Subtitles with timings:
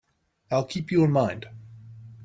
[0.49, 1.45] I'll keep you in mind.